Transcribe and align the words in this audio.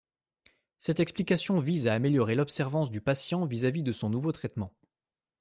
Cette 0.79 0.99
explication 0.99 1.59
vise 1.59 1.85
à 1.85 1.93
améliorer 1.93 2.33
l'observance 2.33 2.89
du 2.89 3.01
patient 3.01 3.45
vis-à-vis 3.45 3.83
de 3.83 3.91
son 3.91 4.09
nouveau 4.09 4.31
traitement. 4.31 4.73